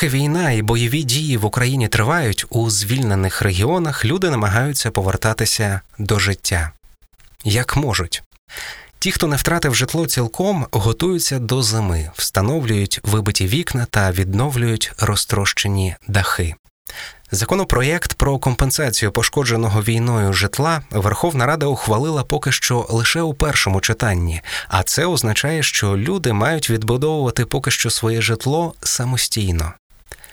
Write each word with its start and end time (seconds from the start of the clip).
Поки 0.00 0.08
війна 0.08 0.50
і 0.50 0.62
бойові 0.62 1.02
дії 1.02 1.36
в 1.36 1.44
Україні 1.44 1.88
тривають, 1.88 2.46
у 2.50 2.70
звільнених 2.70 3.42
регіонах 3.42 4.04
люди 4.04 4.30
намагаються 4.30 4.90
повертатися 4.90 5.80
до 5.98 6.18
життя 6.18 6.70
як 7.44 7.76
можуть. 7.76 8.22
Ті, 8.98 9.12
хто 9.12 9.26
не 9.26 9.36
втратив 9.36 9.74
житло 9.74 10.06
цілком, 10.06 10.66
готуються 10.72 11.38
до 11.38 11.62
зими, 11.62 12.10
встановлюють 12.14 13.00
вибиті 13.02 13.46
вікна 13.46 13.86
та 13.90 14.12
відновлюють 14.12 14.92
розтрощені 14.98 15.96
дахи. 16.08 16.54
Законопроєкт 17.30 18.14
про 18.14 18.38
компенсацію 18.38 19.12
пошкодженого 19.12 19.82
війною 19.82 20.32
житла 20.32 20.82
Верховна 20.90 21.46
Рада 21.46 21.66
ухвалила 21.66 22.24
поки 22.24 22.52
що 22.52 22.86
лише 22.90 23.22
у 23.22 23.34
першому 23.34 23.80
читанні, 23.80 24.42
а 24.68 24.82
це 24.82 25.06
означає, 25.06 25.62
що 25.62 25.96
люди 25.96 26.32
мають 26.32 26.70
відбудовувати 26.70 27.46
поки 27.46 27.70
що 27.70 27.90
своє 27.90 28.22
житло 28.22 28.74
самостійно. 28.82 29.72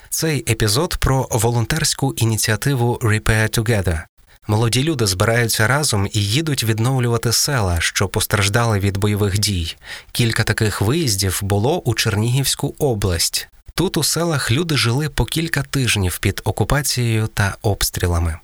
Цей 0.09 0.45
епізод 0.51 0.97
про 0.99 1.27
волонтерську 1.31 2.13
ініціативу 2.13 2.99
Repair 3.01 3.59
Together. 3.59 4.01
Молоді 4.47 4.83
люди 4.83 5.05
збираються 5.05 5.67
разом 5.67 6.07
і 6.13 6.25
їдуть 6.25 6.63
відновлювати 6.63 7.31
села, 7.31 7.81
що 7.81 8.07
постраждали 8.07 8.79
від 8.79 8.97
бойових 8.97 9.39
дій. 9.39 9.75
Кілька 10.11 10.43
таких 10.43 10.81
виїздів 10.81 11.39
було 11.41 11.79
у 11.79 11.93
Чернігівську 11.93 12.75
область. 12.79 13.47
Тут 13.73 13.97
у 13.97 14.03
селах 14.03 14.51
люди 14.51 14.77
жили 14.77 15.09
по 15.09 15.25
кілька 15.25 15.63
тижнів 15.63 16.17
під 16.17 16.41
окупацією 16.43 17.27
та 17.27 17.55
обстрілами. 17.61 18.37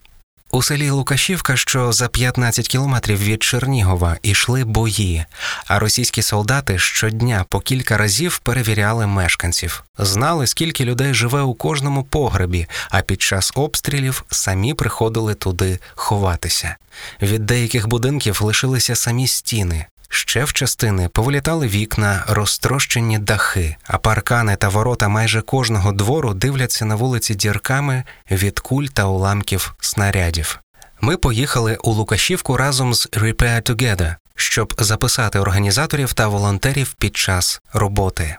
У 0.53 0.61
селі 0.61 0.89
Лукашівка, 0.89 1.55
що 1.55 1.91
за 1.91 2.07
15 2.07 2.67
кілометрів 2.67 3.17
від 3.17 3.43
Чернігова, 3.43 4.17
ішли 4.21 4.63
бої, 4.63 5.25
а 5.67 5.79
російські 5.79 6.21
солдати 6.21 6.79
щодня 6.79 7.45
по 7.49 7.59
кілька 7.59 7.97
разів 7.97 8.37
перевіряли 8.37 9.07
мешканців, 9.07 9.83
знали, 9.97 10.47
скільки 10.47 10.85
людей 10.85 11.13
живе 11.13 11.41
у 11.41 11.53
кожному 11.53 12.03
погребі, 12.03 12.67
а 12.89 13.01
під 13.01 13.21
час 13.21 13.51
обстрілів 13.55 14.23
самі 14.29 14.73
приходили 14.73 15.33
туди 15.35 15.79
ховатися. 15.95 16.75
Від 17.21 17.45
деяких 17.45 17.87
будинків 17.87 18.41
лишилися 18.41 18.95
самі 18.95 19.27
стіни. 19.27 19.85
Ще 20.15 20.43
в 20.43 20.53
частини 20.53 21.09
повилітали 21.09 21.67
вікна, 21.67 22.23
розтрощені 22.27 23.19
дахи, 23.19 23.75
а 23.83 23.97
паркани 23.97 24.55
та 24.55 24.69
ворота 24.69 25.07
майже 25.07 25.41
кожного 25.41 25.91
двору 25.91 26.33
дивляться 26.33 26.85
на 26.85 26.95
вулиці 26.95 27.35
дірками 27.35 28.03
від 28.31 28.59
куль 28.59 28.85
та 28.85 29.05
уламків 29.05 29.73
снарядів. 29.79 30.59
Ми 31.01 31.17
поїхали 31.17 31.75
у 31.83 31.91
Лукашівку 31.91 32.57
разом 32.57 32.93
з 32.93 33.09
Repair 33.09 33.71
Together, 33.71 34.15
щоб 34.35 34.73
записати 34.77 35.39
організаторів 35.39 36.13
та 36.13 36.27
волонтерів 36.27 36.93
під 36.93 37.17
час 37.17 37.61
роботи. 37.73 38.35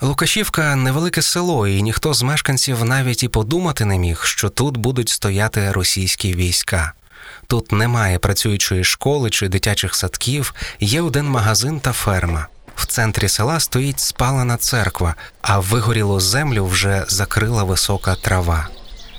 Лукашівка 0.00 0.76
невелике 0.76 1.22
село, 1.22 1.68
і 1.68 1.82
ніхто 1.82 2.14
з 2.14 2.22
мешканців 2.22 2.84
навіть 2.84 3.22
і 3.22 3.28
подумати 3.28 3.84
не 3.84 3.98
міг, 3.98 4.24
що 4.24 4.48
тут 4.48 4.76
будуть 4.76 5.08
стояти 5.08 5.72
російські 5.72 6.34
війська. 6.34 6.92
Тут 7.50 7.72
немає 7.72 8.18
працюючої 8.18 8.84
школи 8.84 9.30
чи 9.30 9.48
дитячих 9.48 9.94
садків, 9.94 10.54
є 10.80 11.02
один 11.02 11.26
магазин 11.26 11.80
та 11.80 11.92
ферма. 11.92 12.46
В 12.76 12.86
центрі 12.86 13.28
села 13.28 13.60
стоїть 13.60 14.00
спалена 14.00 14.56
церква, 14.56 15.14
а 15.42 15.58
вигорілу 15.58 16.20
землю 16.20 16.66
вже 16.66 17.04
закрила 17.08 17.64
висока 17.64 18.14
трава. 18.14 18.68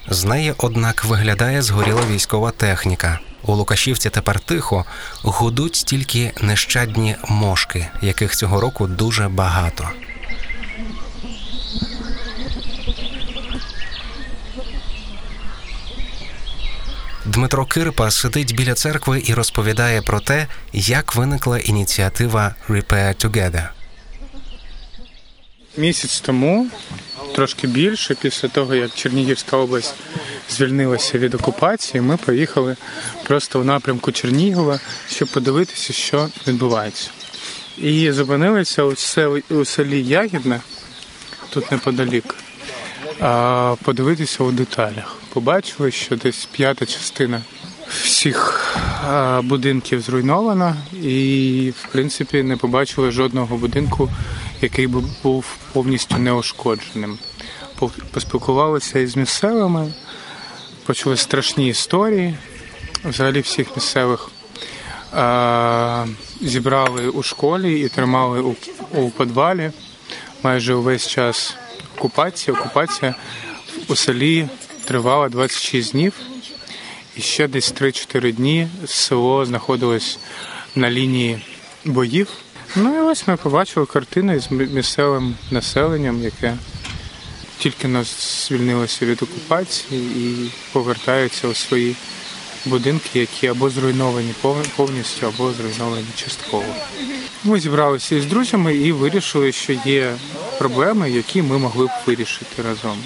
З 0.09 0.23
неї, 0.23 0.53
однак, 0.57 1.05
виглядає 1.05 1.61
згоріла 1.61 2.01
військова 2.11 2.51
техніка. 2.51 3.19
У 3.43 3.53
Лукашівці 3.53 4.09
тепер 4.09 4.39
тихо 4.39 4.85
гудуть 5.23 5.83
тільки 5.85 6.31
нещадні 6.41 7.15
мошки, 7.27 7.87
яких 8.01 8.35
цього 8.35 8.61
року 8.61 8.87
дуже 8.87 9.27
багато. 9.27 9.89
Дмитро 17.41 17.65
Кирпа 17.65 18.11
сидить 18.11 18.55
біля 18.55 18.73
церкви 18.73 19.23
і 19.25 19.33
розповідає 19.33 20.01
про 20.01 20.19
те, 20.19 20.47
як 20.73 21.15
виникла 21.15 21.59
ініціатива 21.59 22.55
Repair 22.69 23.25
Together. 23.25 23.67
Місяць 25.77 26.19
тому, 26.19 26.67
трошки 27.35 27.67
більше, 27.67 28.15
після 28.15 28.47
того 28.47 28.75
як 28.75 28.93
Чернігівська 28.95 29.57
область 29.57 29.95
звільнилася 30.49 31.17
від 31.17 31.33
окупації, 31.33 32.01
ми 32.01 32.17
поїхали 32.17 32.75
просто 33.23 33.59
в 33.59 33.65
напрямку 33.65 34.11
Чернігова, 34.11 34.79
щоб 35.09 35.27
подивитися, 35.27 35.93
що 35.93 36.29
відбувається. 36.47 37.09
І 37.77 38.11
зупинилися 38.11 38.83
у 39.49 39.65
селі 39.65 40.03
Ягідне, 40.03 40.61
тут 41.49 41.71
неподалік, 41.71 42.35
подивитися 43.83 44.43
у 44.43 44.51
деталях 44.51 45.21
побачили, 45.33 45.91
що 45.91 46.15
десь 46.15 46.45
п'ята 46.45 46.85
частина 46.85 47.41
всіх 47.87 48.67
будинків 49.43 50.01
зруйнована, 50.01 50.75
і, 51.03 51.73
в 51.77 51.87
принципі, 51.91 52.43
не 52.43 52.57
побачили 52.57 53.11
жодного 53.11 53.57
будинку, 53.57 54.09
який 54.61 54.87
би 54.87 55.03
був 55.23 55.45
повністю 55.73 56.17
неушкодженим. 56.17 57.17
Поспілкувалися 58.11 58.99
із 58.99 59.15
місцевими, 59.15 59.93
почули 60.85 61.17
страшні 61.17 61.67
історії. 61.67 62.35
Взагалі 63.05 63.41
всіх 63.41 63.75
місцевих 63.75 64.29
зібрали 66.41 67.09
у 67.09 67.23
школі 67.23 67.81
і 67.81 67.89
тримали 67.89 68.41
у, 68.41 68.55
у 68.93 69.09
підвалі 69.09 69.71
майже 70.43 70.73
увесь 70.73 71.07
час 71.07 71.55
окупації. 72.01 72.57
Окупація 72.57 73.15
у 73.87 73.95
селі 73.95 74.47
тривала 74.85 75.29
26 75.29 75.91
днів, 75.91 76.13
і 77.15 77.21
ще 77.21 77.47
десь 77.47 77.73
3-4 77.73 78.33
дні 78.33 78.67
село 78.85 79.45
знаходилось 79.45 80.19
на 80.75 80.91
лінії 80.91 81.45
боїв. 81.85 82.27
Ну 82.75 82.97
і 82.97 82.99
ось 82.99 83.27
ми 83.27 83.37
побачили 83.37 83.85
картину 83.85 84.39
з 84.39 84.51
місцевим 84.51 85.35
населенням, 85.51 86.23
яке 86.23 86.57
тільки 87.57 87.87
нас 87.87 88.47
звільнилося 88.47 89.05
від 89.05 89.23
окупації 89.23 90.01
і 90.01 90.51
повертаються 90.73 91.47
у 91.47 91.53
свої 91.53 91.95
будинки, 92.65 93.19
які 93.19 93.47
або 93.47 93.69
зруйновані 93.69 94.33
повністю, 94.75 95.27
або 95.27 95.51
зруйновані 95.51 96.07
частково. 96.15 96.75
Ми 97.43 97.59
зібралися 97.59 98.15
із 98.15 98.25
друзями 98.25 98.75
і 98.75 98.91
вирішили, 98.91 99.51
що 99.51 99.73
є 99.85 100.15
проблеми, 100.57 101.11
які 101.11 101.41
ми 101.41 101.57
могли 101.57 101.85
б 101.85 101.89
вирішити 102.07 102.61
разом 102.61 102.97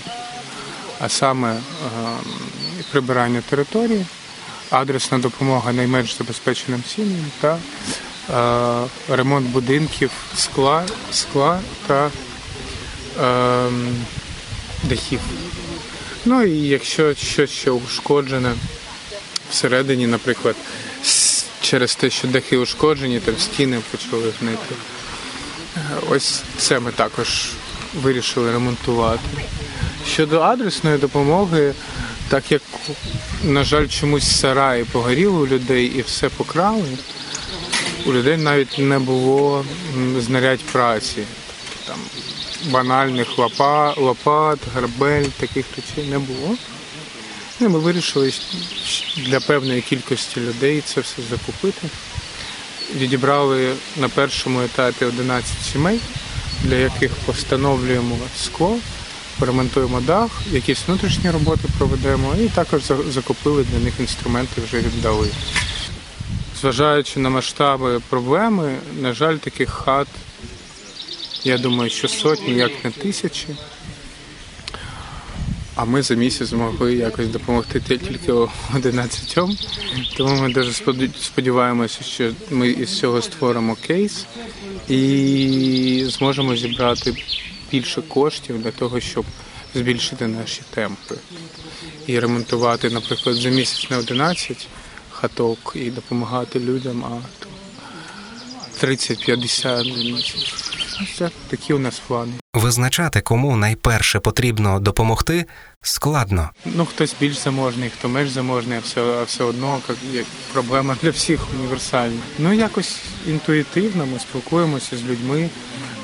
а 1.00 1.10
саме 1.10 1.54
е, 1.54 1.60
прибирання 2.92 3.42
території, 3.50 4.06
адресна 4.70 5.18
допомога 5.18 5.74
найменш 5.74 6.18
забезпеченим 6.18 6.84
сім'ям 6.88 7.32
та 7.42 7.58
е, 9.10 9.16
ремонт 9.16 9.48
будинків 9.48 10.12
скла, 10.36 10.84
скла 11.12 11.60
та 11.88 12.12
е, 13.22 13.70
дахів. 14.84 15.20
Ну 16.26 16.44
і 16.44 16.68
якщо 16.68 17.14
щось 17.16 17.50
ще 17.50 17.72
ушкоджене 17.72 18.54
всередині, 19.52 20.08
наприклад, 20.08 20.56
через 21.62 21.96
те, 21.96 22.10
що 22.10 22.28
дахи 22.28 22.58
ушкоджені, 22.58 23.20
там 23.20 23.38
стіни 23.38 23.80
почали 23.92 24.34
гнити. 24.42 24.76
Ось 26.10 26.44
це 26.58 26.80
ми 26.80 26.92
також 26.92 27.50
вирішили 27.94 28.52
ремонтувати. 28.52 29.30
Щодо 30.08 30.42
адресної 30.42 30.98
допомоги, 30.98 31.74
так 32.30 32.52
як, 32.52 32.62
на 33.44 33.64
жаль, 33.64 33.88
чомусь 33.88 34.40
сараї 34.40 34.84
погоріли 34.84 35.38
у 35.38 35.48
людей 35.48 35.86
і 35.86 36.02
все 36.02 36.30
покрали, 36.30 36.98
у 38.06 38.14
людей 38.14 38.38
навіть 38.38 38.80
не 38.80 39.00
було 39.00 39.66
знарядь 40.20 40.64
праці. 40.64 41.24
Там 41.88 41.98
Банальних 42.72 43.38
лопа, 43.38 43.94
лопат, 43.98 44.60
грабель, 44.76 45.26
таких 45.40 45.66
речей 45.78 46.10
не 46.12 46.20
було. 46.20 46.58
І 47.62 47.64
ми 47.64 47.80
вирішили 47.80 48.34
для 49.18 49.40
певної 49.40 49.82
кількості 49.82 50.40
людей 50.40 50.82
це 50.82 51.02
все 51.02 51.22
закупити. 51.30 51.88
Відібрали 52.96 53.74
на 53.98 54.10
першому 54.10 54.62
етапі 54.62 55.06
11 55.06 55.62
сімей, 55.72 56.00
для 56.64 56.76
яких 56.76 57.12
постановлюємо 57.16 58.18
скло 58.38 58.80
поремонтуємо 59.40 60.02
дах, 60.02 60.32
якісь 60.52 60.88
внутрішні 60.88 61.32
роботи 61.32 61.68
проведемо 61.78 62.36
і 62.36 62.48
також 62.50 62.82
закупили 63.10 63.64
для 63.64 63.80
них 63.80 63.94
інструменти, 64.00 64.62
вже 64.62 64.78
віддали. 64.78 65.30
Зважаючи 66.62 67.20
на 67.20 67.30
масштаби 67.30 68.02
проблеми, 68.10 68.76
на 69.02 69.14
жаль, 69.14 69.38
таких 69.38 69.70
хат, 69.70 70.08
я 71.44 71.58
думаю, 71.58 71.90
що 71.90 72.08
сотні, 72.08 72.54
як 72.54 72.72
не 72.86 72.92
тисячі. 72.92 73.48
А 75.76 75.86
ми 75.86 76.02
за 76.02 76.16
місяць 76.16 76.48
змогли 76.48 76.96
якось 76.96 77.28
допомогти 77.28 77.80
тільки 77.80 78.32
11. 78.76 79.40
Тому 80.18 80.42
ми 80.42 80.54
дуже 80.54 80.72
сподіваємося, 81.22 82.04
що 82.04 82.32
ми 82.52 82.70
із 82.70 83.00
цього 83.00 83.22
створимо 83.22 83.76
кейс 83.88 84.26
і 84.90 86.06
зможемо 86.08 86.56
зібрати 86.56 87.14
більше 87.72 88.02
коштів 88.02 88.64
для 88.64 88.72
того, 88.72 89.00
щоб 89.00 89.26
збільшити 89.76 90.28
наші 90.28 90.62
темпи 90.74 91.16
і 92.08 92.20
ремонтувати, 92.20 92.90
наприклад, 92.90 93.36
за 93.36 93.50
місяць 93.50 93.90
не 93.90 93.98
11 93.98 94.68
хаток 95.12 95.74
і 95.76 95.92
допомагати 95.92 96.60
людям, 96.60 97.06
а 97.06 97.22
30-50 98.86 99.98
за 99.98 100.04
місяць. 100.04 100.75
Це 101.18 101.30
такі 101.50 101.74
у 101.74 101.80
нас 101.80 102.02
плани. 102.08 102.34
Визначати, 102.54 103.22
кому 103.22 103.56
найперше 103.56 104.20
потрібно 104.20 104.80
допомогти, 104.80 105.46
складно. 105.82 106.50
Ну, 106.66 106.86
хтось 106.86 107.16
більш 107.20 107.38
заможний, 107.38 107.90
хто 107.90 108.10
менш 108.10 108.30
заможний, 108.30 108.78
а 108.78 108.82
все, 108.82 109.02
а 109.02 109.24
все 109.24 109.44
одно 109.44 109.80
як, 109.90 109.98
як 110.14 110.26
проблема 110.54 110.96
для 111.02 111.10
всіх 111.10 111.40
універсальна. 111.60 112.20
Ну, 112.40 112.54
якось 112.54 113.00
інтуїтивно 113.28 114.06
ми 114.06 114.20
спілкуємося 114.20 114.98
з 114.98 115.04
людьми, 115.04 115.50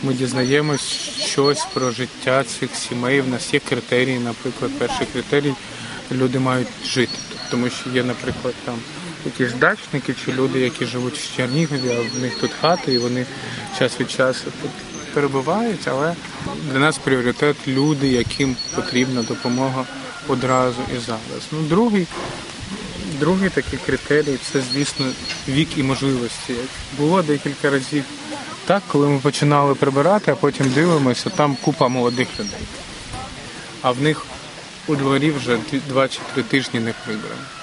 ми 0.04 0.14
дізнаємось 0.14 0.82
щось 1.20 1.66
про 1.74 1.92
життя 1.92 2.44
цих 2.44 2.76
сімей. 2.76 3.22
В 3.22 3.28
нас 3.30 3.54
є 3.54 3.60
критерії, 3.60 4.20
наприклад, 4.20 4.72
перший 4.80 5.08
критерій 5.14 5.54
люди 6.12 6.40
мають 6.40 6.68
жити. 6.86 7.18
Тому 7.52 7.70
що 7.70 7.90
є, 7.90 8.04
наприклад, 8.04 8.54
там 8.66 8.76
якісь 9.26 9.54
дачники 9.54 10.16
чи 10.26 10.32
люди, 10.32 10.60
які 10.60 10.86
живуть 10.86 11.18
в 11.18 11.36
Чернігові, 11.36 11.90
а 11.90 12.18
в 12.18 12.22
них 12.22 12.40
тут 12.40 12.52
хати, 12.62 12.94
і 12.94 12.98
вони 12.98 13.26
час 13.80 14.00
від 14.00 14.12
часу 14.12 14.44
тут 14.62 14.72
перебувають, 15.14 15.88
але 15.88 16.16
для 16.72 16.80
нас 16.80 16.98
пріоритет 16.98 17.56
люди, 17.68 18.08
яким 18.08 18.56
потрібна 18.76 19.24
допомога 19.24 19.86
одразу 20.28 20.82
і 20.96 21.00
зараз. 21.00 21.48
Ну, 21.52 21.62
другий, 21.62 22.08
другий 23.20 23.50
такий 23.50 23.80
критерій 23.86 24.38
це, 24.52 24.62
звісно, 24.74 25.06
вік 25.48 25.78
і 25.78 25.84
можливості. 25.84 26.56
Було 26.98 27.22
декілька 27.22 27.70
разів 27.70 28.04
так, 28.66 28.84
коли 28.88 29.08
ми 29.08 29.20
починали 29.20 29.76
прибирати, 29.76 30.32
а 30.32 30.36
потім 30.36 30.70
дивимося, 30.70 31.30
там 31.30 31.58
купа 31.62 31.88
молодих 31.88 32.28
людей. 32.40 32.68
А 33.82 33.92
в 33.92 34.02
них 34.02 34.26
у 34.88 34.96
дворі 34.96 35.32
вже 35.32 35.58
два 35.88 36.08
чи 36.08 36.20
три 36.34 36.44
тижні 36.44 36.80
не 36.80 36.94
прибрано. 37.06 37.61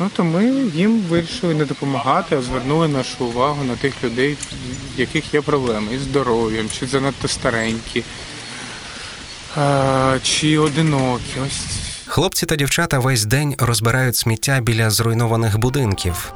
Ну 0.00 0.10
то 0.16 0.24
ми 0.24 0.44
їм 0.74 1.00
вирішили 1.00 1.54
не 1.54 1.64
допомагати, 1.64 2.36
а 2.36 2.42
звернули 2.42 2.88
нашу 2.88 3.24
увагу 3.24 3.64
на 3.64 3.76
тих 3.76 4.04
людей, 4.04 4.36
в 4.96 5.00
яких 5.00 5.34
є 5.34 5.40
проблеми 5.40 5.94
із 5.94 6.00
здоров'ям, 6.00 6.66
чи 6.78 6.86
занадто 6.86 7.28
старенькі, 7.28 8.04
чи 10.22 10.58
одинокі. 10.58 11.40
Ось 11.46 11.88
Хлопці 12.06 12.46
та 12.46 12.56
дівчата 12.56 12.98
весь 12.98 13.24
день 13.24 13.54
розбирають 13.58 14.16
сміття 14.16 14.60
біля 14.60 14.90
зруйнованих 14.90 15.58
будинків. 15.58 16.32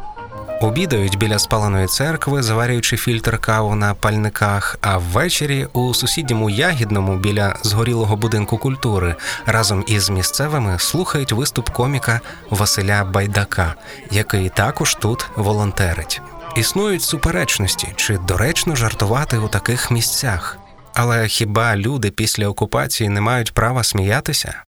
Обідають 0.63 1.19
біля 1.19 1.39
спаленої 1.39 1.87
церкви, 1.87 2.43
заварюючи 2.43 2.97
фільтр 2.97 3.39
каву 3.39 3.75
на 3.75 3.95
пальниках, 3.95 4.79
а 4.81 4.99
ввечері 4.99 5.67
у 5.73 5.95
сусідньому 5.95 6.51
ягідному 6.51 7.17
біля 7.17 7.57
згорілого 7.63 8.17
будинку 8.17 8.59
культури 8.59 9.15
разом 9.47 9.85
із 9.87 10.11
місцевими 10.11 10.79
слухають 10.79 11.33
виступ 11.33 11.71
коміка 11.71 12.21
Василя 12.51 13.05
Байдака, 13.05 13.75
який 14.11 14.49
також 14.49 14.95
тут 14.95 15.27
волонтерить. 15.37 16.21
Існують 16.57 17.03
суперечності, 17.03 17.89
чи 17.97 18.19
доречно 18.19 18.77
жартувати 18.77 19.39
у 19.39 19.49
таких 19.49 19.91
місцях. 19.91 20.59
Але 20.95 21.29
хіба 21.29 21.77
люди 21.77 22.11
після 22.11 22.49
окупації 22.49 23.09
не 23.09 23.21
мають 23.21 23.55
права 23.55 23.85
сміятися? 23.85 24.63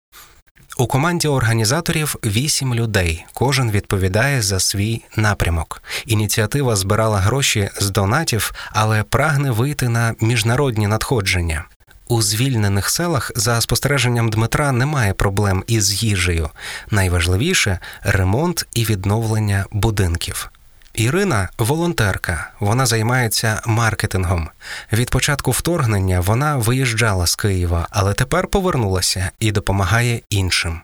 У 0.77 0.87
команді 0.87 1.29
організаторів 1.29 2.17
вісім 2.25 2.75
людей. 2.75 3.25
Кожен 3.33 3.71
відповідає 3.71 4.43
за 4.43 4.61
свій 4.61 5.03
напрямок. 5.17 5.83
Ініціатива 6.07 6.77
збирала 6.77 7.19
гроші 7.19 7.71
з 7.77 7.91
донатів, 7.91 8.53
але 8.73 9.03
прагне 9.03 9.51
вийти 9.51 9.89
на 9.89 10.15
міжнародні 10.21 10.87
надходження. 10.87 11.65
У 12.09 12.23
звільнених 12.23 12.91
селах, 12.91 13.33
за 13.37 13.61
спостереженням 13.61 14.31
Дмитра, 14.31 14.73
немає 14.73 15.15
проблем 15.15 15.65
із 15.67 16.03
їжею. 16.03 16.51
Найважливіше 16.91 17.79
ремонт 18.03 18.67
і 18.75 18.85
відновлення 18.85 19.67
будинків. 19.73 20.52
Ірина 20.95 21.49
волонтерка. 21.59 22.51
Вона 22.61 22.87
займається 22.87 23.63
маркетингом. 23.67 24.49
Від 24.93 25.11
початку 25.11 25.51
вторгнення 25.51 26.21
вона 26.21 26.57
виїжджала 26.57 27.27
з 27.27 27.37
Києва, 27.37 27.87
але 27.91 28.15
тепер 28.15 28.47
повернулася 28.47 29.31
і 29.39 29.53
допомагає 29.53 30.21
іншим. 30.31 30.81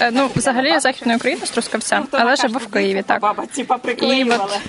Е, 0.00 0.10
Ну, 0.10 0.30
взагалі 0.36 0.68
я 0.68 0.80
західної 0.80 1.16
України 1.16 1.46
з 1.46 1.50
Трускавця, 1.50 2.02
але 2.10 2.36
живу 2.36 2.58
в 2.58 2.66
Києві. 2.66 3.02
Так 3.06 3.36
і 4.02 4.24
от 4.24 4.60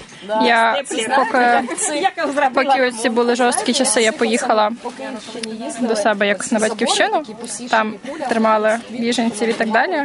я 0.44 0.84
поки 1.16 1.62
поки 2.54 2.88
оці 2.88 3.10
були 3.10 3.36
жорсткі 3.36 3.74
часи, 3.74 4.02
я 4.02 4.12
поїхала 4.12 4.72
до 5.82 5.96
себе 5.96 6.28
як 6.28 6.52
на 6.52 6.60
батьківщину. 6.60 7.24
Там 7.70 7.96
тримали 8.30 8.80
біженців 8.90 9.50
і 9.50 9.54
так 9.54 9.72
далі. 9.72 10.04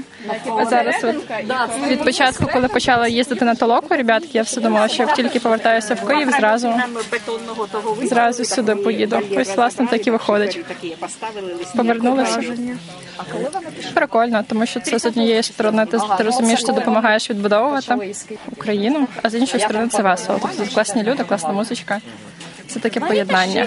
А 0.58 0.64
зараз 0.64 1.04
от 1.04 1.16
від 1.88 2.04
початку, 2.04 2.46
коли 2.52 2.68
почала 2.68 3.08
їздити 3.08 3.44
на 3.44 3.54
толоку, 3.54 3.86
ребятки, 3.90 4.30
я 4.32 4.42
все 4.42 4.60
думала, 4.60 4.88
що 4.88 5.02
як 5.02 5.14
тільки 5.14 5.40
повертаюся 5.40 5.94
в 5.94 6.06
Київ, 6.08 6.30
зразу 6.30 6.74
зразу 8.02 8.44
сюди 8.44 8.74
поїду. 8.74 9.20
Ось 9.36 9.56
власне 9.56 9.86
так 9.86 10.06
і 10.06 10.10
виходить. 10.10 10.64
Повернулася. 11.76 12.42
Прикольно, 13.94 14.44
тому 14.48 14.66
що 14.66 14.79
це 14.80 14.98
з 14.98 15.06
однієї 15.06 15.42
сторони 15.42 15.86
ти, 15.86 15.98
ти 16.18 16.22
розумієш, 16.24 16.60
що 16.60 16.72
допомагаєш 16.72 17.30
відбудовувати 17.30 18.14
Україну, 18.52 19.08
а 19.22 19.30
з 19.30 19.34
іншої 19.34 19.62
сторони 19.62 19.88
це 19.88 20.02
весело. 20.02 20.38
Тобто 20.42 20.56
тут 20.64 20.74
класні 20.74 21.02
люди, 21.02 21.24
класна 21.24 21.52
музичка. 21.52 22.00
Це 22.68 22.80
таке 22.80 23.00
поєднання. 23.00 23.66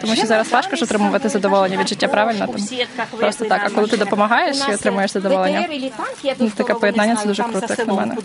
Тому 0.00 0.16
що 0.16 0.26
зараз 0.26 0.52
важко 0.52 0.76
ж 0.76 0.84
отримувати 0.84 1.28
задоволення 1.28 1.76
від 1.76 1.88
життя, 1.88 2.08
правильно? 2.08 2.46
Там 2.46 3.06
просто 3.18 3.44
так. 3.44 3.60
А 3.64 3.70
коли 3.70 3.86
ти 3.86 3.96
допомагаєш 3.96 4.56
і 4.70 4.74
отримуєш 4.74 5.10
задоволення, 5.10 5.68
ну, 6.38 6.50
таке 6.50 6.74
поєднання 6.74 7.16
це 7.16 7.26
дуже 7.26 7.42
круто, 7.42 7.66
як 7.68 7.86
на 7.86 7.94
мене. 7.94 8.16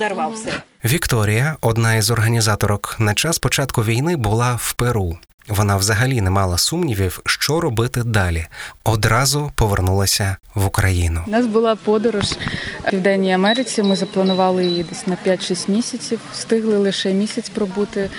Вікторія, 0.86 1.56
одна 1.62 1.96
із 1.96 2.12
організаторок, 2.12 2.96
на 3.00 3.14
час 3.14 3.40
початку 3.40 3.84
війни 3.84 4.16
була 4.16 4.56
в 4.56 4.74
Перу. 4.74 5.18
Вона 5.52 5.78
взагалі 5.78 6.22
не 6.22 6.30
мала 6.30 6.58
сумнівів, 6.58 7.22
що 7.26 7.62
робити 7.62 8.04
далі. 8.04 8.48
Одразу 8.84 9.52
повернулася 9.56 10.36
в 10.56 10.66
Україну. 10.66 11.24
У 11.28 11.32
нас 11.32 11.48
була 11.48 11.76
подорож 11.76 12.26
в 12.26 12.90
Південній 12.90 13.34
Америці. 13.34 13.84
Ми 13.84 13.96
запланували 13.96 14.66
її 14.66 14.84
десь 14.84 15.08
на 15.08 15.18
5-6 15.26 15.72
місяців. 15.72 16.20
Встигли 16.34 16.78
лише 16.78 17.14
місяць 17.14 17.50
пробути. 17.50 18.10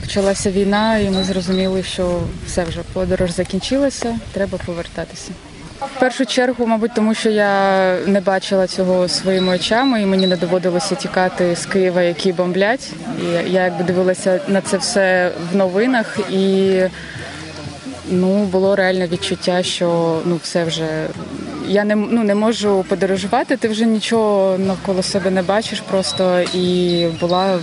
Почалася 0.00 0.50
війна, 0.50 0.98
і 0.98 1.10
ми 1.10 1.24
зрозуміли, 1.24 1.82
що 1.82 2.20
все 2.46 2.64
вже 2.64 2.80
подорож 2.92 3.30
закінчилася, 3.30 4.18
треба 4.32 4.58
повертатися. 4.66 5.30
В 5.80 6.00
першу 6.00 6.26
чергу, 6.26 6.66
мабуть, 6.66 6.94
тому 6.94 7.14
що 7.14 7.30
я 7.30 7.96
не 8.06 8.20
бачила 8.20 8.66
цього 8.66 9.08
своїми 9.08 9.54
очами, 9.54 10.02
і 10.02 10.06
мені 10.06 10.26
не 10.26 10.36
доводилося 10.36 10.94
тікати 10.94 11.56
з 11.56 11.66
Києва, 11.66 12.02
які 12.02 12.32
бомблять. 12.32 12.92
І 13.22 13.52
я 13.52 13.62
якби 13.62 13.84
дивилася 13.84 14.40
на 14.48 14.60
це 14.60 14.76
все 14.76 15.32
в 15.52 15.56
новинах 15.56 16.18
і. 16.30 16.80
Ну, 18.12 18.44
було 18.44 18.76
реальне 18.76 19.06
відчуття, 19.06 19.62
що 19.62 20.18
ну 20.24 20.40
все 20.42 20.64
вже 20.64 21.06
я 21.68 21.84
не 21.84 21.96
ну 21.96 22.24
не 22.24 22.34
можу 22.34 22.84
подорожувати. 22.88 23.56
Ти 23.56 23.68
вже 23.68 23.86
нічого 23.86 24.58
навколо 24.58 25.02
себе 25.02 25.30
не 25.30 25.42
бачиш, 25.42 25.80
просто 25.80 26.40
і 26.40 27.06
була 27.20 27.58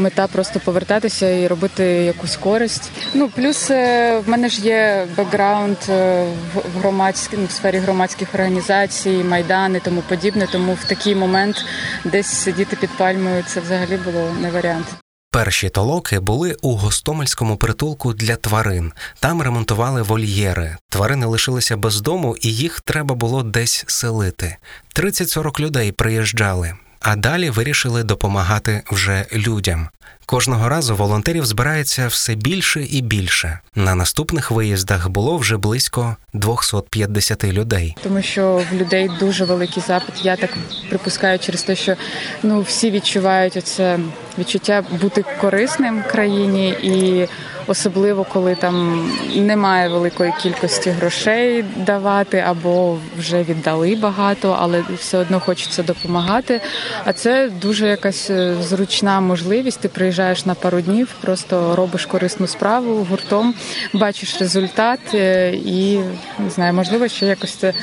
мета 0.00 0.26
просто 0.26 0.60
повертатися 0.60 1.30
і 1.30 1.46
робити 1.46 1.84
якусь 1.84 2.36
користь. 2.36 2.90
Ну 3.14 3.28
плюс 3.28 3.70
е, 3.70 4.18
в 4.26 4.28
мене 4.28 4.48
ж 4.48 4.60
є 4.60 5.06
бекграунд 5.16 5.76
е, 5.88 6.24
в 6.54 6.78
громадській 6.78 7.36
ну, 7.36 7.46
в 7.46 7.50
сфері 7.50 7.78
громадських 7.78 8.34
організацій, 8.34 9.24
майдан 9.24 9.76
і 9.76 9.80
тому 9.80 10.02
подібне. 10.08 10.48
Тому 10.52 10.74
в 10.74 10.84
такий 10.84 11.14
момент 11.14 11.64
десь 12.04 12.26
сидіти 12.26 12.76
під 12.76 12.90
пальмою 12.90 13.44
це 13.46 13.60
взагалі 13.60 13.98
було 14.04 14.32
не 14.40 14.50
варіант. 14.50 14.86
Перші 15.32 15.68
толоки 15.68 16.20
були 16.20 16.56
у 16.62 16.76
гостомельському 16.76 17.56
притулку 17.56 18.12
для 18.12 18.36
тварин. 18.36 18.92
Там 19.20 19.42
ремонтували 19.42 20.02
вольєри. 20.02 20.76
Тварини 20.88 21.26
лишилися 21.26 21.76
без 21.76 22.00
дому, 22.00 22.36
і 22.40 22.54
їх 22.54 22.80
треба 22.80 23.14
було 23.14 23.42
десь 23.42 23.84
селити. 23.86 24.56
30-40 24.96 25.60
людей 25.60 25.92
приїжджали, 25.92 26.74
а 27.00 27.16
далі 27.16 27.50
вирішили 27.50 28.02
допомагати 28.04 28.82
вже 28.90 29.26
людям. 29.32 29.88
Кожного 30.26 30.68
разу 30.68 30.96
волонтерів 30.96 31.46
збирається 31.46 32.06
все 32.06 32.34
більше 32.34 32.82
і 32.82 33.00
більше. 33.02 33.58
На 33.74 33.94
наступних 33.94 34.50
виїздах 34.50 35.08
було 35.08 35.36
вже 35.36 35.56
близько 35.56 36.16
250 36.32 37.44
людей. 37.44 37.96
тому 38.02 38.22
що 38.22 38.62
в 38.72 38.74
людей 38.74 39.10
дуже 39.20 39.44
великий 39.44 39.82
запит. 39.86 40.24
Я 40.24 40.36
так 40.36 40.50
припускаю 40.88 41.38
через 41.38 41.62
те, 41.62 41.76
що 41.76 41.96
ну 42.42 42.60
всі 42.60 42.90
відчувають 42.90 43.56
оце 43.56 43.98
відчуття 44.38 44.84
бути 45.00 45.24
корисним 45.40 46.02
країні 46.10 46.68
і 46.68 47.28
особливо 47.70 48.24
коли 48.24 48.54
там 48.54 49.06
немає 49.36 49.88
великої 49.88 50.32
кількості 50.42 50.90
грошей 50.90 51.64
давати, 51.76 52.44
або 52.46 52.98
вже 53.18 53.42
віддали 53.42 53.96
багато, 53.96 54.56
але 54.60 54.84
все 54.96 55.18
одно 55.18 55.40
хочеться 55.40 55.82
допомагати. 55.82 56.60
А 57.04 57.12
це 57.12 57.50
дуже 57.62 57.88
якась 57.88 58.30
е, 58.30 58.54
зручна 58.62 59.20
можливість. 59.20 59.80
Ти 59.80 59.88
приїжджаєш 59.88 60.46
на 60.46 60.54
пару 60.54 60.80
днів, 60.80 61.08
просто 61.20 61.76
робиш 61.76 62.06
корисну 62.06 62.46
справу 62.46 63.06
гуртом, 63.10 63.54
бачиш 63.92 64.40
результат 64.40 65.00
е, 65.14 65.50
і 65.50 65.98
не 66.38 66.50
знаю, 66.50 66.74
можливо, 66.74 67.08
ще 67.08 67.26
якось 67.26 67.54
це 67.54 67.74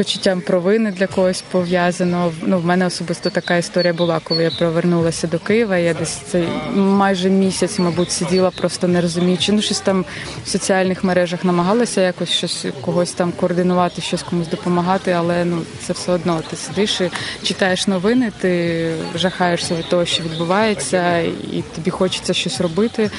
почуттям 0.00 0.40
провини 0.40 0.90
для 0.90 1.06
когось 1.06 1.44
пов'язано. 1.50 2.32
Ну, 2.42 2.58
в 2.58 2.64
мене 2.64 2.86
особисто 2.86 3.30
така 3.30 3.56
історія 3.56 3.92
була, 3.92 4.20
коли 4.24 4.42
я 4.42 4.50
повернулася 4.50 5.26
до 5.26 5.38
Києва. 5.38 5.76
Я 5.76 5.94
десь 5.94 6.10
цей 6.10 6.48
майже 6.74 7.30
місяць, 7.30 7.78
мабуть, 7.78 8.10
сиділа, 8.10 8.50
просто 8.50 8.88
не 8.88 9.00
розуміючи. 9.00 9.52
Ну, 9.52 9.62
щось 9.62 9.80
там 9.80 10.04
в 10.44 10.48
соціальних 10.48 11.04
мережах 11.04 11.44
намагалася 11.44 12.00
якось 12.00 12.28
щось 12.28 12.66
когось 12.80 13.12
там 13.12 13.32
координувати, 13.32 14.02
щось 14.02 14.22
комусь 14.22 14.48
допомагати, 14.48 15.10
але 15.10 15.44
ну 15.44 15.62
це 15.86 15.92
все 15.92 16.12
одно. 16.12 16.40
Ти 16.50 16.56
сидиш 16.56 17.00
і 17.00 17.10
читаєш 17.42 17.86
новини, 17.86 18.32
ти 18.40 18.94
жахаєшся 19.14 19.74
від 19.74 19.88
того, 19.88 20.04
що 20.04 20.22
відбувається, 20.22 21.18
і 21.52 21.64
тобі 21.74 21.90
хочеться 21.90 22.34
щось 22.34 22.60
робити. 22.60 23.10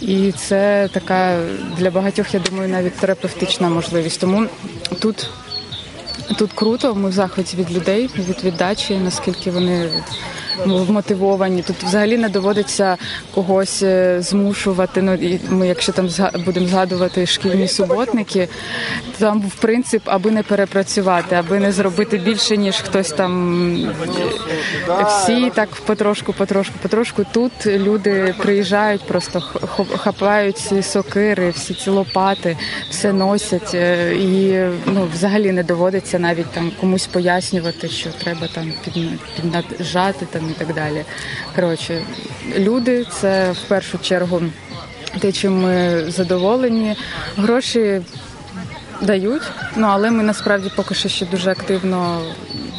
І 0.00 0.32
це 0.32 0.88
така 0.92 1.38
для 1.78 1.90
багатьох, 1.90 2.34
я 2.34 2.40
думаю, 2.40 2.68
навіть 2.68 2.96
терапевтична 2.96 3.68
можливість. 3.68 4.20
Тому 4.20 4.46
тут. 5.00 5.30
Тут 6.38 6.52
круто, 6.52 6.94
ми 6.94 7.08
в 7.08 7.12
захваті 7.12 7.56
від 7.56 7.72
людей, 7.72 8.10
від 8.18 8.44
віддачі, 8.44 8.96
наскільки 8.96 9.50
вони 9.50 10.04
ну, 10.66 10.84
вмотивовані. 10.84 11.62
Тут 11.62 11.76
взагалі 11.82 12.18
не 12.18 12.28
доводиться 12.28 12.96
когось 13.34 13.82
е, 13.82 14.16
змушувати. 14.20 15.02
Ну 15.02 15.14
і 15.14 15.40
ми, 15.50 15.68
якщо 15.68 15.92
там 15.92 16.08
будемо 16.44 16.66
згадувати 16.66 17.26
шкільні 17.26 17.68
суботники, 17.68 18.48
там 19.18 19.40
був 19.40 19.54
принцип, 19.54 20.02
аби 20.04 20.30
не 20.30 20.42
перепрацювати, 20.42 21.34
аби 21.36 21.58
не 21.60 21.72
зробити 21.72 22.18
більше, 22.18 22.56
ніж 22.56 22.76
хтось 22.76 23.10
там 23.10 23.74
е, 24.88 25.06
всі 25.08 25.50
так 25.54 25.68
потрошку, 25.86 26.32
потрошку, 26.32 26.74
потрошку. 26.82 27.24
Тут 27.32 27.66
люди 27.66 28.34
приїжджають, 28.38 29.02
просто 29.02 29.40
хапають 29.96 30.58
ці 30.58 30.82
сокири, 30.82 31.50
всі 31.50 31.74
ці 31.74 31.90
лопати, 31.90 32.56
все 32.90 33.12
носять, 33.12 33.74
е, 33.74 34.14
і 34.14 34.60
ну 34.86 35.08
взагалі 35.14 35.52
не 35.52 35.62
доводиться 35.62 36.18
навіть 36.18 36.46
там 36.50 36.72
комусь 36.80 37.06
пояснювати, 37.06 37.88
що 37.88 38.10
треба 38.10 38.46
там 38.54 38.72
підна- 38.84 39.18
піднажати 39.36 40.26
там 40.42 40.50
і 40.50 40.54
так 40.64 40.74
далі. 40.74 41.04
Коротше, 41.54 42.02
люди 42.58 43.06
це 43.20 43.52
в 43.52 43.68
першу 43.68 43.98
чергу 43.98 44.42
те, 45.18 45.32
чим 45.32 45.62
ми 45.62 46.04
задоволені. 46.10 46.96
Гроші 47.36 48.00
дають, 49.00 49.42
ну 49.76 49.86
але 49.86 50.10
ми 50.10 50.22
насправді 50.22 50.70
поки 50.76 50.94
що 50.94 51.08
ще 51.08 51.26
дуже 51.26 51.50
активно 51.50 52.22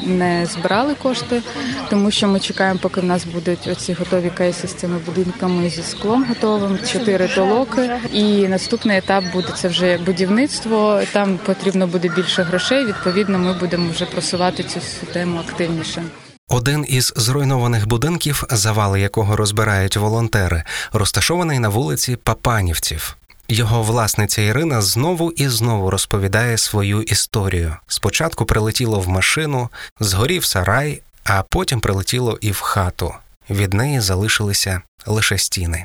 не 0.06 0.46
збирали 0.46 0.96
кошти, 0.96 1.42
тому 1.90 2.12
що 2.12 2.28
ми 2.28 2.40
чекаємо, 2.40 2.80
поки 2.82 3.02
в 3.02 3.04
нас 3.04 3.26
будуть 3.26 3.68
оці 3.68 3.94
готові 3.94 4.30
кейси 4.38 4.68
з 4.68 4.74
цими 4.74 4.98
будинками 5.06 5.70
зі 5.70 5.84
склом 5.84 6.26
готовим, 6.30 6.80
чотири 6.92 7.28
толоки. 7.28 7.92
І 8.14 8.48
наступний 8.48 8.98
етап 8.98 9.24
буде 9.34 9.48
це 9.56 9.68
вже 9.68 9.98
будівництво. 9.98 11.02
Там 11.14 11.40
потрібно 11.46 11.88
буде 11.88 12.10
більше 12.16 12.44
грошей. 12.44 12.86
Відповідно, 12.86 13.40
ми 13.40 13.54
будемо 13.54 13.92
вже 13.92 14.06
просувати 14.06 14.64
цю 14.64 14.80
тему 15.14 15.40
активніше. 15.48 16.04
Один 16.53 16.85
із 16.89 17.13
зруйнованих 17.17 17.87
будинків, 17.89 18.45
завали 18.51 19.01
якого 19.01 19.37
розбирають 19.37 19.97
волонтери, 19.97 20.63
розташований 20.93 21.59
на 21.59 21.69
вулиці 21.69 22.17
Папанівців. 22.17 23.17
Його 23.49 23.83
власниця 23.83 24.43
Ірина 24.43 24.83
знову 24.83 25.31
і 25.33 25.49
знову 25.49 25.91
розповідає 25.91 26.59
свою 26.59 27.03
історію. 27.03 27.77
Спочатку 27.87 28.45
прилетіло 28.45 29.01
в 29.01 29.09
машину, 29.09 29.69
згорів 30.01 30.45
сарай, 30.45 31.03
а 31.25 31.43
потім 31.43 31.81
прилетіло 31.81 32.39
і 32.41 32.51
в 32.51 32.61
хату. 32.61 33.15
Від 33.51 33.75
неї 33.75 34.01
залишилися 34.01 34.83
лише 35.07 35.39
стіни. 35.39 35.85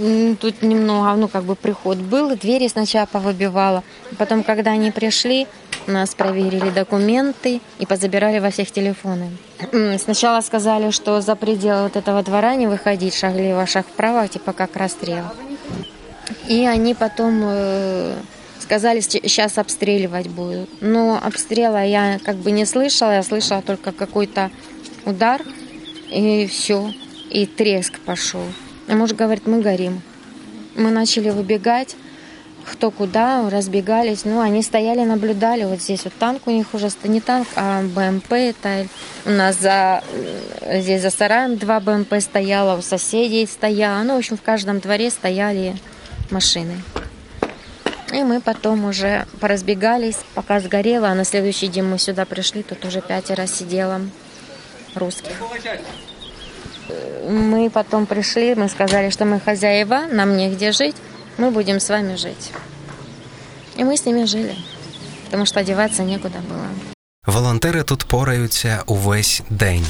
М, 0.00 0.36
Тут 0.36 0.62
немного, 0.62 1.16
ну, 1.16 1.28
как 1.28 1.44
бы 1.44 1.54
приход 1.54 1.98
был, 1.98 2.36
двери 2.36 2.68
сначала 2.68 3.06
повыбивала. 3.12 3.82
Потом, 4.16 4.42
когда 4.42 4.70
они 4.74 4.90
пришли, 4.90 5.46
у 5.59 5.59
нас 5.87 6.15
проверили 6.15 6.69
документы 6.69 7.61
и 7.79 7.85
позабирали 7.85 8.39
во 8.39 8.49
всех 8.49 8.71
телефоны. 8.71 9.29
Сначала 9.97 10.41
сказали, 10.41 10.91
что 10.91 11.21
за 11.21 11.35
пределы 11.35 11.83
вот 11.83 11.95
этого 11.95 12.23
двора 12.23 12.55
не 12.55 12.67
выходить, 12.67 13.15
шаг 13.15 13.33
влево, 13.33 13.65
шаг 13.65 13.85
вправо, 13.85 14.27
типа 14.27 14.53
как 14.53 14.75
расстрел. 14.75 15.25
И 16.47 16.65
они 16.65 16.93
потом 16.93 17.41
э, 17.43 18.15
сказали, 18.59 18.99
сейчас 19.01 19.57
обстреливать 19.57 20.27
будут. 20.27 20.69
Но 20.81 21.19
обстрела 21.21 21.83
я 21.83 22.19
как 22.23 22.37
бы 22.37 22.51
не 22.51 22.65
слышала, 22.65 23.11
я 23.11 23.23
слышала 23.23 23.61
только 23.61 23.91
какой-то 23.91 24.49
удар, 25.05 25.41
и 26.09 26.47
все, 26.47 26.93
и 27.29 27.45
треск 27.45 27.99
пошел. 27.99 28.43
А 28.87 28.95
муж 28.95 29.13
говорит, 29.13 29.47
мы 29.47 29.61
горим. 29.61 30.01
Мы 30.75 30.89
начали 30.89 31.29
выбегать, 31.29 31.95
кто 32.71 32.89
куда, 32.89 33.49
разбегались. 33.49 34.23
Ну, 34.23 34.39
они 34.39 34.63
стояли, 34.63 35.01
наблюдали. 35.01 35.65
Вот 35.65 35.81
здесь 35.81 36.05
вот 36.05 36.13
танк 36.13 36.47
у 36.47 36.51
них 36.51 36.73
уже, 36.73 36.89
не 37.03 37.19
танк, 37.19 37.47
а 37.55 37.81
БМП. 37.83 38.31
Это 38.31 38.87
у 39.25 39.29
нас 39.29 39.57
за, 39.59 40.03
э, 40.61 40.81
здесь 40.81 41.01
за 41.01 41.09
сараем 41.09 41.57
два 41.57 41.79
БМП 41.79 42.15
стояло, 42.21 42.77
у 42.77 42.81
соседей 42.81 43.45
стояло. 43.45 44.01
Ну, 44.03 44.15
в 44.15 44.19
общем, 44.19 44.37
в 44.37 44.41
каждом 44.41 44.79
дворе 44.79 45.09
стояли 45.09 45.75
машины. 46.29 46.81
И 48.13 48.23
мы 48.23 48.41
потом 48.41 48.85
уже 48.85 49.25
поразбегались, 49.39 50.17
пока 50.33 50.59
сгорело. 50.59 51.09
А 51.09 51.15
на 51.15 51.25
следующий 51.25 51.67
день 51.67 51.83
мы 51.83 51.97
сюда 51.97 52.25
пришли, 52.25 52.63
тут 52.63 52.83
уже 52.85 53.01
пятеро 53.01 53.47
сидело 53.47 54.01
русских. 54.95 55.33
Мы 57.29 57.69
потом 57.69 58.05
пришли, 58.05 58.55
мы 58.55 58.67
сказали, 58.67 59.09
что 59.09 59.25
мы 59.25 59.39
хозяева, 59.39 60.07
нам 60.11 60.35
негде 60.35 60.71
жить, 60.71 60.95
мы 61.40 61.50
будем 61.50 61.80
с 61.80 61.88
вами 61.88 62.16
жить. 62.16 62.52
И 63.76 63.84
мы 63.84 63.96
с 63.96 64.06
ними 64.06 64.24
жили, 64.24 64.56
потому 65.26 65.46
что 65.46 65.60
одеваться 65.60 66.02
некуда 66.02 66.38
было. 66.38 66.66
Волонтери 67.26 67.82
тут 67.82 68.06
пораються 68.06 68.82
увесь 68.86 69.42
день. 69.50 69.84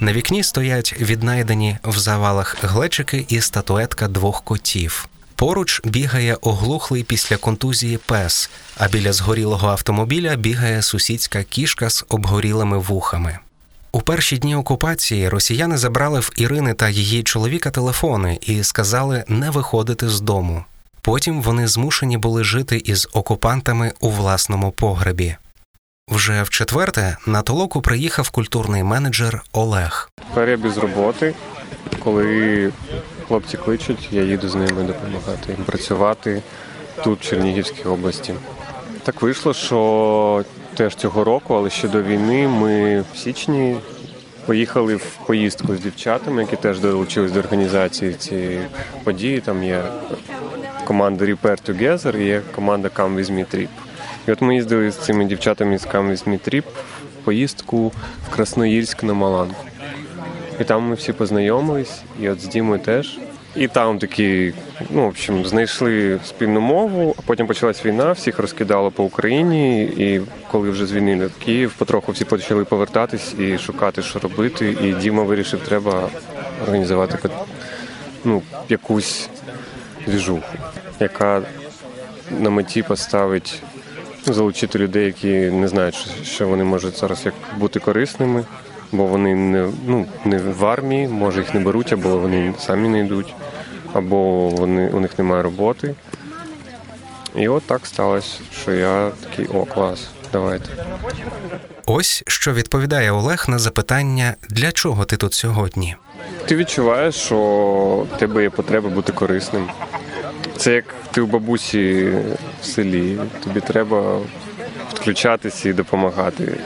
На 0.00 0.12
вікні 0.12 0.42
стоять 0.42 0.94
віднайдені 1.00 1.78
в 1.84 1.98
завалах 1.98 2.56
глечики 2.62 3.26
і 3.28 3.40
статуетка 3.40 4.08
двох 4.08 4.42
котів. 4.44 5.08
Поруч 5.37 5.81
бігає 5.83 6.37
оглухлий 6.41 7.03
після 7.03 7.37
контузії 7.37 7.97
пес, 7.97 8.49
а 8.77 8.87
біля 8.87 9.13
згорілого 9.13 9.67
автомобіля 9.67 10.35
бігає 10.35 10.81
сусідська 10.81 11.43
кішка 11.43 11.89
з 11.89 12.05
обгорілими 12.09 12.77
вухами. 12.77 13.39
У 13.91 14.01
перші 14.01 14.37
дні 14.37 14.55
окупації 14.55 15.29
росіяни 15.29 15.77
забрали 15.77 16.19
в 16.19 16.31
Ірини 16.35 16.73
та 16.73 16.89
її 16.89 17.23
чоловіка 17.23 17.71
телефони 17.71 18.39
і 18.41 18.63
сказали 18.63 19.23
не 19.27 19.49
виходити 19.49 20.09
з 20.09 20.21
дому. 20.21 20.63
Потім 21.01 21.41
вони 21.41 21.67
змушені 21.67 22.17
були 22.17 22.43
жити 22.43 22.81
із 22.85 23.07
окупантами 23.13 23.91
у 23.99 24.09
власному 24.09 24.71
погребі. 24.71 25.35
Вже 26.07 26.43
в 26.43 26.49
четверте 26.49 27.17
на 27.25 27.41
толоку 27.41 27.81
приїхав 27.81 28.29
культурний 28.29 28.83
менеджер 28.83 29.43
Олег. 29.51 30.11
перебіз 30.33 30.77
роботи, 30.77 31.33
коли 32.03 32.71
хлопці 33.27 33.57
кличуть, 33.57 34.07
я 34.11 34.23
їду 34.23 34.49
з 34.49 34.55
ними 34.55 34.83
допомагати 34.83 35.51
їм 35.51 35.63
працювати 35.65 36.41
тут, 37.03 37.19
в 37.19 37.29
Чернігівській 37.29 37.83
області. 37.83 38.33
Так 39.03 39.21
вийшло, 39.21 39.53
що 39.53 40.43
теж 40.75 40.95
цього 40.95 41.23
року, 41.23 41.55
але 41.55 41.69
ще 41.69 41.87
до 41.87 42.03
війни, 42.03 42.47
ми 42.47 43.01
в 43.13 43.17
січні 43.17 43.77
поїхали 44.45 44.95
в 44.95 45.17
поїздку 45.25 45.75
з 45.75 45.79
дівчатами, 45.79 46.41
які 46.41 46.55
теж 46.55 46.79
долучились 46.79 47.31
до 47.31 47.39
організації 47.39 48.13
цієї 48.13 48.61
події. 49.03 49.39
Там 49.41 49.63
є 49.63 49.83
команда 50.85 51.25
Repair 51.25 51.71
Together 51.71 52.17
і 52.17 52.25
є 52.25 52.41
команда 52.55 52.89
Come 52.95 53.15
With 53.15 53.31
Me 53.31 53.55
Trip. 53.55 53.67
І 54.27 54.31
от 54.31 54.41
ми 54.41 54.55
їздили 54.55 54.91
з 54.91 54.95
цими 54.95 55.25
дівчатами 55.25 55.77
з 55.77 55.85
With 55.85 56.27
Me 56.27 56.59
в 56.59 57.25
поїздку 57.25 57.91
в 58.27 58.29
Красноїльськ 58.29 59.03
на 59.03 59.13
Маланку. 59.13 59.65
І 60.59 60.63
там 60.63 60.83
ми 60.83 60.95
всі 60.95 61.13
познайомились, 61.13 62.01
і 62.21 62.29
от 62.29 62.41
з 62.41 62.47
Дімою 62.47 62.79
теж. 62.79 63.19
І 63.55 63.67
там 63.67 63.99
такі, 63.99 64.53
ну, 64.89 65.01
в 65.01 65.07
общем, 65.07 65.45
знайшли 65.45 66.19
спільну 66.25 66.61
мову, 66.61 67.15
а 67.17 67.21
потім 67.21 67.47
почалась 67.47 67.85
війна, 67.85 68.11
всіх 68.11 68.39
розкидало 68.39 68.91
по 68.91 69.03
Україні. 69.03 69.83
І 69.83 70.21
коли 70.51 70.69
вже 70.69 70.85
звільнили 70.85 71.29
Київ, 71.45 71.73
потроху 71.77 72.11
всі 72.11 72.25
почали 72.25 72.65
повертатись 72.65 73.33
і 73.39 73.57
шукати, 73.57 74.01
що 74.01 74.19
робити. 74.19 74.77
І 74.83 74.93
Діма 74.93 75.23
вирішив, 75.23 75.59
треба 75.59 76.09
організувати 76.63 77.29
ну, 78.23 78.41
якусь 78.69 79.29
двіжуху, 80.07 80.57
яка 80.99 81.41
на 82.39 82.49
меті 82.49 82.83
поставить 82.83 83.63
залучити 84.33 84.79
людей, 84.79 85.05
які 85.05 85.27
не 85.51 85.67
знають, 85.67 86.07
що- 86.23 86.47
вони 86.47 86.63
можуть 86.63 86.97
зараз 86.97 87.25
як 87.25 87.33
бути 87.57 87.79
корисними, 87.79 88.45
бо 88.91 89.05
вони 89.05 89.35
не, 89.35 89.69
ну, 89.87 90.05
не 90.25 90.37
в 90.37 90.65
армії, 90.65 91.07
може 91.07 91.39
їх 91.39 91.53
не 91.53 91.59
беруть, 91.59 91.93
або 91.93 92.17
вони 92.17 92.53
самі 92.59 92.89
не 92.89 92.99
йдуть, 92.99 93.33
або 93.93 94.49
вони, 94.49 94.89
у 94.89 94.99
них 94.99 95.19
немає 95.19 95.43
роботи. 95.43 95.95
І 97.35 97.47
от 97.47 97.63
так 97.63 97.85
сталося, 97.85 98.39
що 98.61 98.71
я 98.73 99.11
такий, 99.29 99.47
о, 99.53 99.65
клас, 99.65 100.07
давайте. 100.33 100.69
Ось 101.85 102.23
що 102.27 102.53
відповідає 102.53 103.11
Олег 103.11 103.45
на 103.47 103.59
запитання, 103.59 104.35
для 104.49 104.71
чого 104.71 105.05
ти 105.05 105.17
тут 105.17 105.33
сьогодні. 105.33 105.95
Ти 106.45 106.55
відчуваєш, 106.55 107.15
що 107.15 107.37
в 108.15 108.17
тебе 108.19 108.43
є 108.43 108.49
потреба 108.49 108.89
бути 108.89 109.11
корисним. 109.11 109.67
Це 110.57 110.73
як 110.73 110.85
ти 111.11 111.21
у 111.21 111.25
бабусі 111.27 112.11
в 112.61 112.65
селі. 112.65 113.17
Тобі 113.43 113.59
треба 113.61 114.19
підключатися 114.89 115.69
і 115.69 115.73
допомагати. 115.73 116.57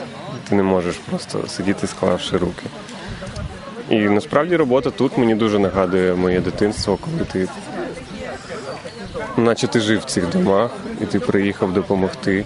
Ти 0.48 0.54
не 0.54 0.62
можеш 0.62 0.96
просто 0.96 1.48
сидіти, 1.48 1.86
склавши 1.86 2.36
руки. 2.36 2.66
І 3.90 3.98
насправді 3.98 4.56
робота 4.56 4.90
тут 4.90 5.18
мені 5.18 5.34
дуже 5.34 5.58
нагадує 5.58 6.14
моє 6.14 6.40
дитинство, 6.40 6.96
коли 6.96 7.24
ти, 7.32 7.48
наче 9.36 9.66
ти 9.66 9.80
жив 9.80 10.00
в 10.00 10.04
цих 10.04 10.28
домах, 10.28 10.70
і 11.00 11.06
ти 11.06 11.20
приїхав 11.20 11.72
допомогти 11.72 12.44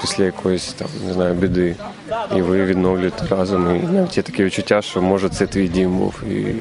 після 0.00 0.24
якоїсь 0.24 0.72
там, 0.72 0.88
не 1.06 1.12
знаю, 1.12 1.34
біди. 1.34 1.76
І 2.36 2.42
ви 2.42 2.64
відновлюєте 2.64 3.26
разом. 3.26 3.76
І 3.76 3.92
навіть 3.92 4.16
є 4.16 4.22
таке 4.22 4.44
відчуття, 4.44 4.82
що 4.82 5.02
може 5.02 5.28
це 5.28 5.46
твій 5.46 5.68
дім 5.68 5.98
був, 5.98 6.22
і 6.30 6.54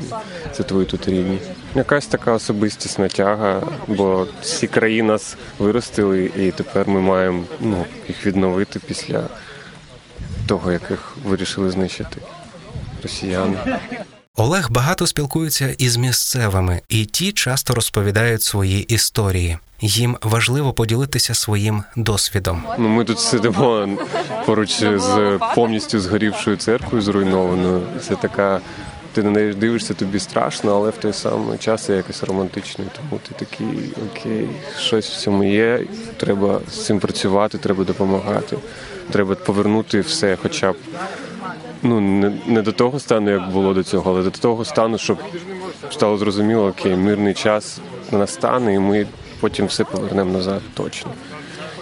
це 0.52 0.64
твої 0.64 0.86
тут 0.86 1.08
рідні. 1.08 1.40
Якась 1.78 2.06
така 2.08 2.34
особистісна 2.34 3.08
тяга, 3.08 3.62
бо 3.88 4.28
всі 4.42 4.68
краї 4.68 5.02
нас 5.02 5.38
виростили, 5.60 6.32
і 6.38 6.52
тепер 6.52 6.88
ми 6.88 7.02
маємо 7.02 7.44
ну, 7.62 7.86
їх 8.08 8.26
відновити 8.26 8.80
після 8.80 9.24
того, 10.48 10.72
як 10.72 10.82
їх 10.90 11.18
вирішили 11.26 11.72
знищити 11.72 12.22
росіяни. 13.04 13.58
Олег 14.36 14.72
багато 14.72 15.08
спілкується 15.08 15.76
із 15.78 15.98
місцевими, 15.98 16.82
і 16.90 17.06
ті 17.06 17.32
часто 17.32 17.76
розповідають 17.76 18.42
свої 18.42 18.82
історії. 18.82 19.58
Їм 19.82 20.18
важливо 20.22 20.74
поділитися 20.74 21.34
своїм 21.34 21.84
досвідом. 21.96 22.64
Ну, 22.78 22.90
ми 22.90 23.04
тут 23.04 23.20
сидимо 23.20 23.90
поруч 24.46 24.84
з 24.84 25.40
повністю 25.56 26.00
згорівшою 26.00 26.58
церквою 26.58 27.02
зруйнованою. 27.02 27.82
Це 28.08 28.16
така. 28.16 28.62
Ти 29.18 29.24
на 29.24 29.32
неї 29.32 29.54
дивишся, 29.54 29.94
тобі 29.94 30.20
страшно, 30.20 30.76
але 30.76 30.90
в 30.90 30.98
той 30.98 31.14
самий 31.14 31.58
час 31.58 31.90
є 31.90 31.96
якось 31.96 32.24
романтичний. 32.24 32.88
Тому 32.96 33.22
ти 33.28 33.46
такий, 33.46 33.94
окей, 34.12 34.50
щось 34.80 35.10
в 35.10 35.18
цьому 35.18 35.44
є. 35.44 35.84
Треба 36.18 36.60
з 36.72 36.86
цим 36.86 37.00
працювати, 37.00 37.58
треба 37.58 37.84
допомагати. 37.84 38.58
Треба 39.12 39.36
повернути 39.36 40.02
все, 40.02 40.38
хоча 40.42 40.72
б 40.72 40.76
ну 41.84 42.00
не, 42.00 42.34
не 42.48 42.62
до 42.62 42.72
того 42.72 43.00
стану, 43.00 43.32
як 43.32 43.52
було 43.52 43.74
до 43.74 43.84
цього, 43.84 44.12
але 44.12 44.24
до 44.24 44.30
того 44.30 44.66
стану, 44.66 44.98
щоб 44.98 45.18
стало 45.90 46.18
зрозуміло, 46.18 46.68
окей, 46.68 46.96
мирний 46.96 47.34
час 47.34 47.80
настане, 48.12 48.74
і 48.74 48.80
ми 48.80 49.08
потім 49.40 49.66
все 49.66 49.84
повернемо 49.84 50.32
назад 50.32 50.62
точно. 50.74 51.12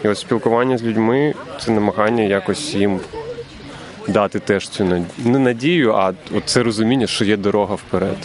І 0.03 0.07
от 0.07 0.17
спілкування 0.17 0.77
з 0.77 0.83
людьми 0.83 1.33
це 1.61 1.71
намагання 1.71 2.23
якось 2.23 2.73
їм 2.73 2.99
дати 4.07 4.39
теж 4.39 4.69
цю 4.69 4.85
над- 4.85 5.03
не 5.25 5.39
надію, 5.39 5.93
а 5.95 6.13
це 6.45 6.63
розуміння, 6.63 7.07
що 7.07 7.25
є 7.25 7.38
дорога 7.38 7.75
вперед. 7.75 8.17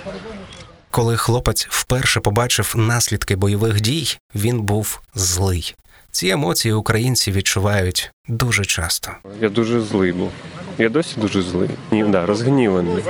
Коли 0.90 1.16
хлопець 1.16 1.66
вперше 1.70 2.20
побачив 2.20 2.74
наслідки 2.76 3.36
бойових 3.36 3.80
дій, 3.80 4.16
він 4.34 4.60
був 4.60 5.00
злий. 5.14 5.74
Ці 6.12 6.28
емоції 6.28 6.74
українці 6.74 7.32
відчувають 7.32 8.10
дуже 8.28 8.64
часто. 8.64 9.10
Я 9.40 9.48
дуже 9.48 9.80
злий 9.80 10.12
був. 10.12 10.30
Я 10.78 10.88
досі 10.88 11.20
дуже 11.20 11.42
злий. 11.42 11.68
Ні, 11.90 12.04
да, 12.04 12.26
розгніваний. 12.26 13.04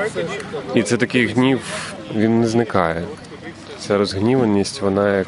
І 0.74 0.82
це 0.82 0.96
такий 0.96 1.26
гнів, 1.26 1.60
він 2.14 2.40
не 2.40 2.48
зникає. 2.48 3.02
Ця 3.78 3.98
розгніваність, 3.98 4.80
вона 4.82 5.16
як 5.18 5.26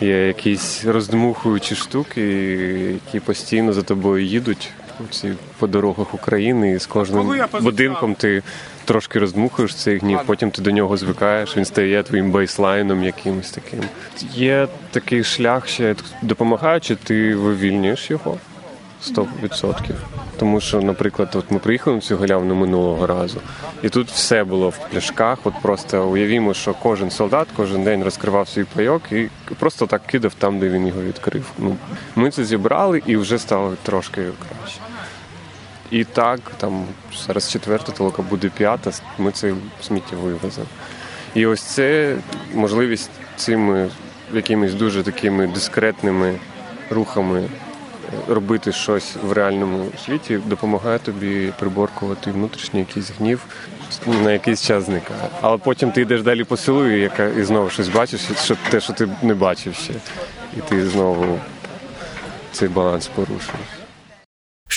є 0.00 0.26
якісь 0.26 0.84
роздмухуючі 0.84 1.74
штуки, 1.74 2.22
які 3.04 3.20
постійно 3.20 3.72
за 3.72 3.82
тобою 3.82 4.24
їдуть 4.24 4.70
ці 5.10 5.32
по 5.58 5.66
дорогах 5.66 6.14
України, 6.14 6.70
і 6.70 6.78
з 6.78 6.86
кожним 6.86 7.42
будинком 7.60 8.14
ти 8.14 8.42
трошки 8.84 9.18
роздмухуєш 9.18 9.74
цей 9.74 9.98
гнів, 9.98 10.18
потім 10.26 10.50
ти 10.50 10.62
до 10.62 10.70
нього 10.70 10.96
звикаєш, 10.96 11.56
він 11.56 11.64
стає 11.64 12.02
твоїм 12.02 12.30
бейслайном 12.30 13.04
якимось 13.04 13.50
таким. 13.50 13.80
Є 14.34 14.68
такий 14.90 15.24
шлях, 15.24 15.68
ще 15.68 15.94
допомагаючи, 16.22 16.96
ти 16.96 17.34
вивільнюєш 17.34 18.10
його. 18.10 18.38
100%. 19.04 19.92
Тому 20.38 20.60
що, 20.60 20.80
наприклад, 20.80 21.28
от 21.34 21.50
ми 21.50 21.58
приїхали 21.58 21.96
на 21.96 22.02
цю 22.02 22.16
галявину 22.16 22.54
минулого 22.54 23.06
разу, 23.06 23.40
і 23.82 23.88
тут 23.88 24.08
все 24.08 24.44
було 24.44 24.68
в 24.68 24.78
пляшках. 24.90 25.38
От 25.44 25.54
просто 25.62 26.08
уявімо, 26.08 26.54
що 26.54 26.74
кожен 26.74 27.10
солдат 27.10 27.48
кожен 27.56 27.84
день 27.84 28.04
розкривав 28.04 28.48
свій 28.48 28.64
пайок 28.64 29.02
і 29.12 29.28
просто 29.58 29.86
так 29.86 30.06
кидав 30.06 30.34
там, 30.34 30.58
де 30.58 30.68
він 30.68 30.86
його 30.86 31.02
відкрив. 31.02 31.50
Ну, 31.58 31.76
ми 32.16 32.30
це 32.30 32.44
зібрали 32.44 33.02
і 33.06 33.16
вже 33.16 33.38
стало 33.38 33.74
трошки 33.82 34.22
краще. 34.22 34.80
І 35.90 36.04
так, 36.04 36.40
там 36.56 36.84
зараз 37.26 37.50
четверта 37.50 37.92
толока 37.92 38.22
буде 38.22 38.50
п'ята, 38.56 38.92
ми 39.18 39.32
це 39.32 39.54
сміття 39.82 40.16
вивеземо. 40.16 40.66
І 41.34 41.46
ось 41.46 41.62
це 41.62 42.16
можливість 42.54 43.10
цими 43.36 43.90
якимись 44.32 44.74
дуже 44.74 45.02
такими 45.02 45.46
дискретними 45.46 46.34
рухами 46.90 47.48
робити 48.28 48.72
щось 48.72 49.16
в 49.22 49.32
реальному 49.32 49.86
світі 50.04 50.38
допомагає 50.46 50.98
тобі 50.98 51.52
приборкувати 51.58 52.30
внутрішній 52.30 52.80
якийсь 52.80 53.10
гнів, 53.18 53.44
на 54.06 54.32
якийсь 54.32 54.62
час 54.62 54.84
зникає. 54.84 55.28
Але 55.40 55.58
потім 55.58 55.92
ти 55.92 56.00
йдеш 56.00 56.22
далі 56.22 56.44
по 56.44 56.56
селу 56.56 56.86
і, 56.86 57.00
яка, 57.00 57.24
і 57.24 57.42
знову 57.42 57.70
щось 57.70 57.88
бачиш, 57.88 58.20
що 58.44 58.56
те, 58.70 58.80
що 58.80 58.92
ти 58.92 59.08
не 59.22 59.34
бачив 59.34 59.74
ще. 59.74 59.92
І 60.56 60.60
ти 60.68 60.88
знову 60.88 61.38
цей 62.52 62.68
баланс 62.68 63.06
порушуєш. 63.06 63.85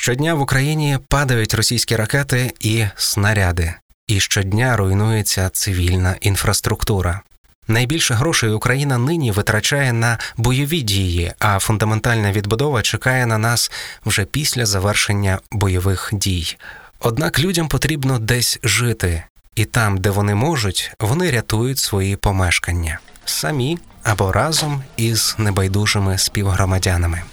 Щодня 0.01 0.33
в 0.33 0.41
Україні 0.41 0.99
падають 1.07 1.53
російські 1.53 1.95
ракети 1.95 2.53
і 2.59 2.85
снаряди, 2.95 3.73
і 4.07 4.19
щодня 4.19 4.77
руйнується 4.77 5.49
цивільна 5.49 6.15
інфраструктура. 6.21 7.21
Найбільше 7.67 8.13
грошей 8.13 8.49
Україна 8.49 8.97
нині 8.97 9.31
витрачає 9.31 9.93
на 9.93 10.17
бойові 10.37 10.81
дії, 10.81 11.33
а 11.39 11.59
фундаментальна 11.59 12.31
відбудова 12.31 12.81
чекає 12.81 13.25
на 13.25 13.37
нас 13.37 13.71
вже 14.05 14.25
після 14.25 14.65
завершення 14.65 15.39
бойових 15.51 16.09
дій. 16.13 16.57
Однак 16.99 17.39
людям 17.39 17.67
потрібно 17.67 18.19
десь 18.19 18.59
жити, 18.63 19.23
і 19.55 19.65
там, 19.65 19.97
де 19.97 20.09
вони 20.09 20.35
можуть, 20.35 20.91
вони 20.99 21.31
рятують 21.31 21.79
свої 21.79 22.15
помешкання 22.15 22.99
самі 23.25 23.79
або 24.03 24.31
разом 24.31 24.83
із 24.97 25.35
небайдужими 25.37 26.17
співгромадянами. 26.17 27.23